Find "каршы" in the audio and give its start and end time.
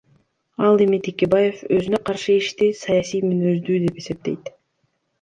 2.09-2.39